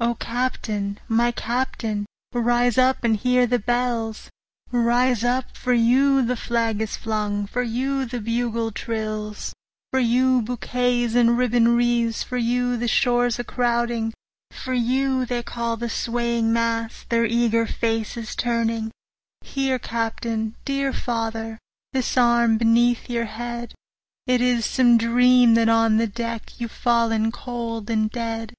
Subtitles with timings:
[0.00, 0.98] O Captain!
[1.06, 2.04] my Captain!
[2.34, 4.28] rise up and hear the bells;
[4.72, 9.54] Rise up—for you the flag is flung—for you the bugle trills,
[9.92, 14.12] 10 For you bouquets and ribbon'd wreaths—for you the shores crowding,
[14.50, 18.90] For you they call, the swaying mass, their eager faces turning;
[19.42, 20.56] Here, Captain!
[20.64, 21.58] dear father!
[21.92, 23.74] This arm beneath your head!
[24.26, 28.54] It is some dream that on the deck 15 You've fallen cold and dead.